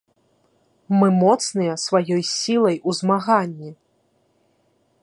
Мы 0.99 1.07
моцныя 1.23 1.73
сваёй 1.85 2.23
сілай 2.33 2.77
у 2.87 2.95
змаганні! 3.03 3.71